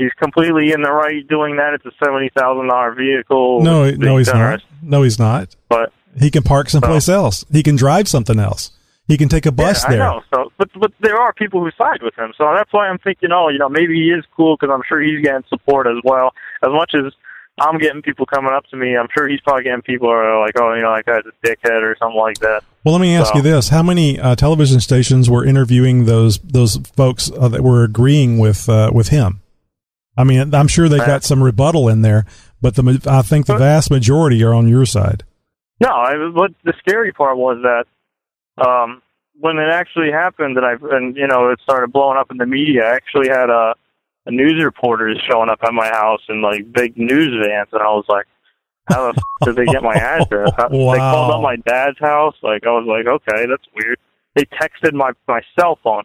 [0.00, 1.74] he's completely in the right doing that.
[1.74, 4.90] It's a seventy thousand dollar vehicle." No, no, he's generous." not.
[4.90, 5.54] No, he's not.
[5.68, 7.44] But He can park someplace else.
[7.52, 8.72] He can drive something else.
[9.06, 10.02] He can take a bus yeah, there.
[10.02, 10.22] I know.
[10.32, 12.32] So, but but there are people who side with him.
[12.38, 15.00] So that's why I'm thinking, oh, you know, maybe he is cool because I'm sure
[15.00, 16.32] he's getting support as well.
[16.62, 17.12] As much as
[17.60, 20.40] I'm getting people coming up to me, I'm sure he's probably getting people who are
[20.40, 22.62] like, oh, you know, that guy's a dickhead or something like that.
[22.84, 26.38] Well, let me ask So- you this: How many uh, television stations were interviewing those
[26.38, 29.42] those folks uh, that were agreeing with uh, with him?
[30.20, 32.24] I mean, I'm sure they've got some rebuttal in there,
[32.60, 35.24] but the I think the vast majority are on your side.
[35.80, 37.86] No, I, what the scary part was that
[38.64, 39.02] um,
[39.38, 42.46] when it actually happened, and I and you know it started blowing up in the
[42.46, 42.84] media.
[42.84, 43.74] I actually had a,
[44.26, 47.86] a news reporters showing up at my house in like big news vans, and I
[47.86, 48.26] was like,
[48.90, 52.34] "How the f- did they get my address?" How- They called up my dad's house.
[52.42, 53.98] Like I was like, "Okay, that's weird."
[54.34, 56.02] They texted my my cell phone.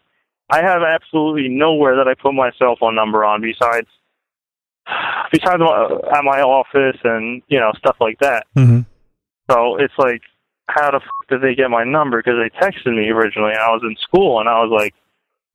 [0.49, 3.87] I have absolutely nowhere that I put my cell phone number on besides
[5.31, 8.45] besides at my office and you know stuff like that.
[8.53, 8.81] hmm
[9.49, 10.21] So it's like,
[10.67, 12.21] how the f- did they get my number?
[12.21, 14.93] Because they texted me originally, I was in school, and I was like,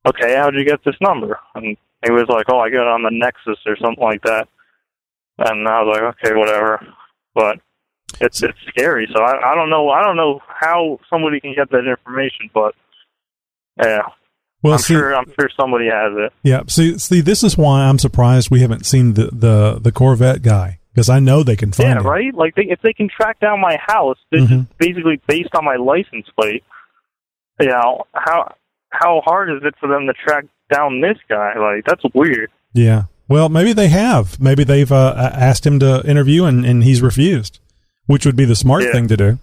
[0.07, 1.39] okay, how'd you get this number?
[1.55, 4.47] And he was like, oh, I got it on the Nexus or something like that.
[5.37, 6.85] And I was like, okay, whatever.
[7.33, 7.59] But
[8.19, 9.07] it's it's scary.
[9.15, 12.75] So I I don't know I don't know how somebody can get that information, but
[13.81, 14.01] yeah,
[14.63, 16.33] Well, I'm see, sure I'm sure somebody has it.
[16.43, 20.41] yeah, see, see, this is why I'm surprised we haven't seen the the, the Corvette
[20.43, 22.05] guy because I know they can find Yeah, him.
[22.07, 22.33] right.
[22.33, 24.61] Like they, if they can track down my house, this Mhm.
[24.61, 26.63] is basically based on my license plate.
[27.59, 28.53] You know how
[28.91, 31.53] how hard is it for them to track down this guy?
[31.57, 32.49] Like that's weird.
[32.73, 33.03] Yeah.
[33.27, 34.39] Well, maybe they have.
[34.41, 37.59] Maybe they've uh, asked him to interview and, and he's refused,
[38.05, 38.91] which would be the smart Yeah.
[38.91, 39.39] thing to do.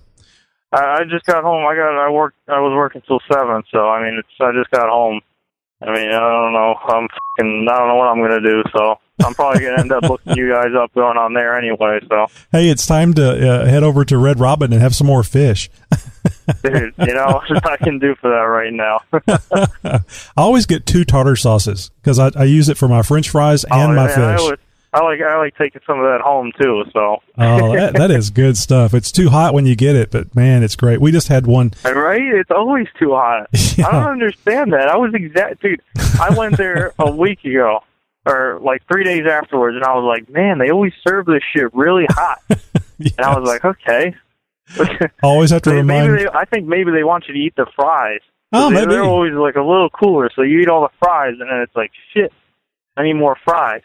[0.73, 1.67] I, I just got home.
[1.67, 2.37] I got I worked.
[2.49, 3.63] I was working till seven.
[3.73, 5.21] So I mean, it's I just got home.
[5.81, 6.75] I mean, I don't know.
[6.89, 8.65] I'm fucking, I don't know what I'm gonna do.
[8.73, 12.01] So I'm probably gonna end up looking you guys up going on there anyway.
[12.09, 15.23] So, Hey, it's time to uh, head over to Red Robin and have some more
[15.23, 15.71] fish.
[16.65, 19.01] dude, you know what I can do for that right now.
[20.37, 23.63] I always get two tartar sauces because I, I use it for my French fries
[23.63, 24.59] and oh, my man, I, fish.
[24.99, 26.85] I like, I like taking some of that home too.
[26.93, 28.95] So, oh, that, that is good stuff.
[28.95, 31.01] It's too hot when you get it, but man, it's great.
[31.01, 31.73] We just had one.
[31.85, 32.21] right?
[32.21, 33.49] It's always too hot.
[33.55, 34.89] I don't understand that.
[34.89, 35.81] I was exact, dude.
[36.21, 37.81] I went there a week ago,
[38.27, 41.73] or like three days afterwards, and I was like, man, they always serve this shit
[41.75, 42.39] really hot.
[42.99, 44.15] And I was like, okay.
[45.23, 46.19] Always have to maybe remind.
[46.19, 48.21] they, I think maybe they want you to eat the fries.
[48.53, 48.93] Oh, they, maybe.
[48.93, 51.77] They're always like a little cooler, so you eat all the fries, and then it's
[51.77, 52.33] like, shit,
[52.97, 53.83] I need more fries.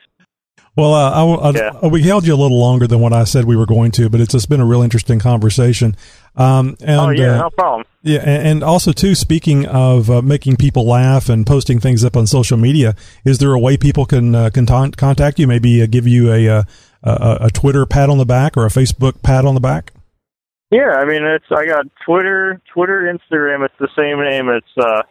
[0.75, 1.87] Well, uh, I, I, Yeah.
[1.87, 4.19] we held you a little longer than what I said we were going to, but
[4.19, 5.95] it's just been a real interesting conversation.
[6.35, 7.85] Um, and, oh yeah, uh, no problem.
[8.01, 9.13] Yeah, and and also too.
[9.13, 13.53] Speaking of uh, making people laugh and posting things up on social media, is there
[13.53, 15.45] a way people can uh, can ton- contact you?
[15.47, 16.63] Maybe uh, give you a, uh,
[17.03, 19.91] a a Twitter pat on the back or a Facebook pat on the back.
[20.71, 23.63] Yeah, I mean, it's I got Twitter, Twitter, Instagram.
[23.63, 24.49] It's the same name.
[24.49, 25.03] It's uh,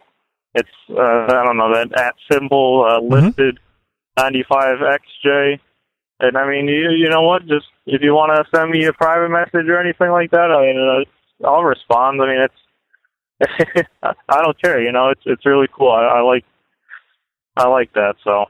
[0.53, 0.99] it's uh,
[1.33, 3.49] I don't know that at symbol uh, Mm-hmm.
[4.17, 5.59] Listed ninety five XJ.
[6.19, 7.41] And I mean, you you know what?
[7.47, 10.61] Just if you want to send me a private message or anything like that, I
[10.61, 11.05] mean,
[11.43, 12.21] uh, I'll respond.
[12.21, 14.81] I mean, it's I don't care.
[14.81, 15.91] You know, it's it's really cool.
[15.91, 16.45] I, I like
[17.57, 18.15] I like that.
[18.23, 18.45] So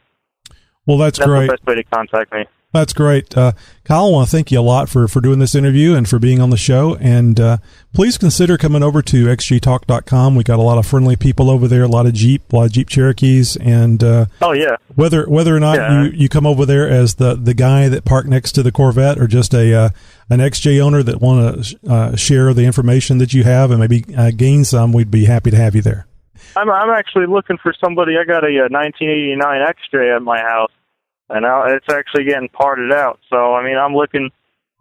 [0.86, 1.48] Well, that's, that's great.
[1.48, 2.46] the best way to contact me.
[2.74, 3.38] That's great.
[3.38, 3.52] Uh,
[3.84, 6.18] Kyle, I want to thank you a lot for, for doing this interview and for
[6.18, 6.96] being on the show.
[6.96, 7.58] And uh,
[7.94, 10.36] please consider coming over to xjtalk.com.
[10.36, 12.66] We got a lot of friendly people over there, a lot of Jeep, a lot
[12.66, 13.56] of Jeep Cherokees.
[13.58, 16.04] And uh, Oh yeah, whether whether or not Yeah.
[16.06, 19.20] you, you come over there as the, the guy that parked next to the Corvette
[19.20, 19.90] or just a uh,
[20.30, 24.04] an XJ owner that want to uh, share the information that you have and maybe
[24.18, 26.08] uh, gain some, we'd be happy to have you there.
[26.56, 28.14] I'm I'm actually looking for somebody.
[28.18, 30.72] I got a, uh 1989 X-Ray at my house,
[31.34, 33.20] and I, it's actually getting parted out.
[33.30, 34.30] So I mean, I'm looking.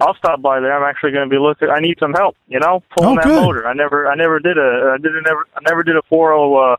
[0.00, 0.72] I'll stop by there.
[0.76, 1.68] I'm actually going to be looking.
[1.68, 2.36] I need some help.
[2.48, 3.40] You know, pulling Oh, that good.
[3.40, 3.68] motor.
[3.68, 6.76] I never, I never did a, I didn't never, I never did a 40 uh,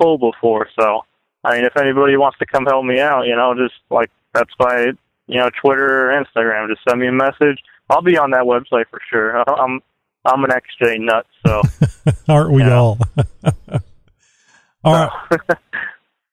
[0.00, 0.68] pull before.
[0.80, 1.02] So
[1.44, 4.54] I mean, if anybody wants to come help me out, you know, just like that's
[4.58, 4.92] by
[5.26, 6.68] you know Twitter or Instagram.
[6.68, 7.58] Just send me a message.
[7.90, 9.36] I'll be on that website for sure.
[9.50, 9.80] I'm
[10.24, 11.60] I'm an XJ nut, so
[12.28, 12.98] Aren't we all?
[14.84, 15.10] all right.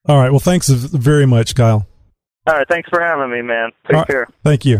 [0.08, 0.30] All right.
[0.30, 1.86] Well, thanks very much, Kyle.
[2.50, 2.68] All right.
[2.68, 3.72] Thanks for having me, man.
[3.86, 4.08] Take right.
[4.08, 4.28] care.
[4.44, 4.80] Thank you.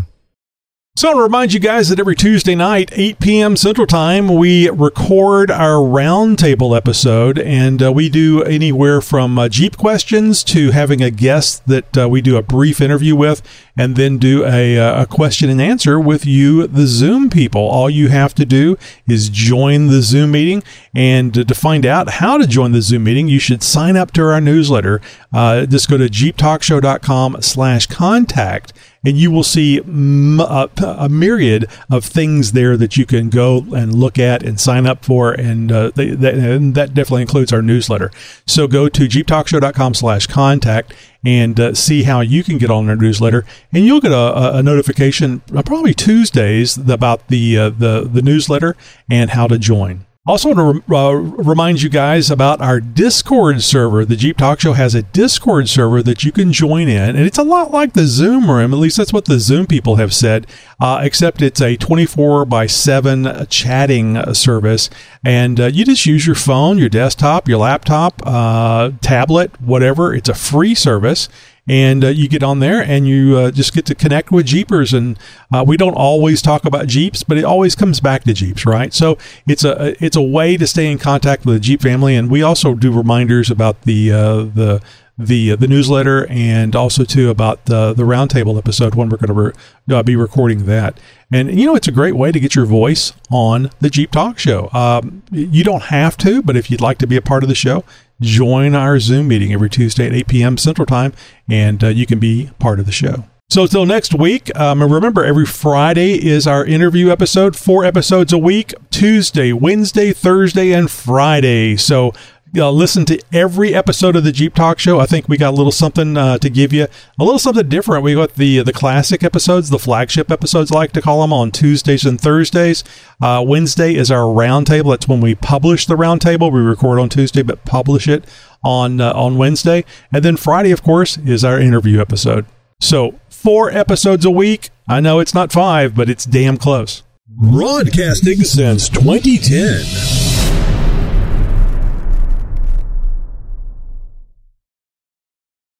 [1.00, 3.56] So I want to remind you guys that every Tuesday night, 8 p.m.
[3.56, 9.78] Central Time, we record our roundtable episode, and uh, we do anywhere from uh, Jeep
[9.78, 13.40] questions to having a guest that uh, we do a brief interview with,
[13.78, 17.62] and then do a, uh, a question and answer with you, the Zoom people.
[17.62, 18.76] All you have to do
[19.08, 20.62] is join the Zoom meeting,
[20.94, 24.10] and uh, to find out how to join the Zoom meeting, you should sign up
[24.10, 25.00] to our newsletter.
[25.32, 32.52] Uh, just go to jeeptalkshow.com slash contact and you will see a, myriad of things
[32.52, 36.10] there that you can go and look at and sign up for, and, uh, they,
[36.10, 38.10] that, and that definitely includes our newsletter.
[38.46, 40.92] So go to jeeptalkshow.com slash contact
[41.24, 44.56] and uh, see how you can get on our newsletter, and you'll get a, a-
[44.58, 48.74] a notification uh, probably Tuesdays about the, uh, the the newsletter
[49.10, 50.06] and how to join.
[50.26, 54.04] Also, want to uh, remind you guys about our Discord server.
[54.04, 57.38] The Jeep Talk Show has a Discord server that you can join in, and it's
[57.38, 58.74] a lot like the Zoom room.
[58.74, 60.46] At least that's what the Zoom people have said,
[60.78, 64.90] uh, except it's a 24 by 7 chatting service.
[65.24, 70.14] And uh, you just use your phone, your desktop, your laptop, uh, tablet, whatever.
[70.14, 71.30] It's a free service
[71.68, 74.92] and uh, you get on there and you uh, just get to connect with Jeepers.
[74.92, 75.18] And
[75.52, 78.92] uh, we don't always talk about Jeeps, but it always comes back to Jeeps, right?
[78.92, 82.30] So it's a it's a way to stay in contact with the Jeep family, and
[82.30, 84.82] we also do reminders about the uh, the
[85.20, 89.42] the the newsletter and also too about the the roundtable episode when we're going to
[89.42, 90.98] re- uh, be recording that.
[91.30, 94.38] And you know, it's a great way to get your voice on the Jeep Talk
[94.38, 94.70] Show.
[94.72, 97.54] Um, you don't have to, but if you'd like to be a part of the
[97.54, 97.84] show,
[98.20, 100.56] join our Zoom meeting every Tuesday at 8 p.m.
[100.58, 101.12] Central Time,
[101.48, 103.24] and uh, you can be part of the show.
[103.50, 107.56] So until next week, um, remember every Friday is our interview episode.
[107.56, 111.76] Four episodes a week: Tuesday, Wednesday, Thursday, and Friday.
[111.76, 112.12] So
[112.56, 114.98] uh, listen to every episode of the Jeep Talk Show.
[114.98, 116.86] I think we got a little something uh, to give you,
[117.18, 118.02] a little something different.
[118.02, 121.50] We got the the classic episodes, the flagship episodes, I like to call them, on
[121.50, 122.82] Tuesdays and Thursdays.
[123.22, 124.90] Uh, Wednesday is our roundtable.
[124.90, 126.52] That's when we publish the roundtable.
[126.52, 128.24] We record on Tuesday, but publish it
[128.64, 129.84] on uh, on Wednesday.
[130.12, 132.46] And then Friday, of course, is our interview episode.
[132.80, 134.70] So four episodes a week.
[134.88, 137.02] I know it's not five, but it's damn close.
[137.28, 140.19] Broadcasting since 2010.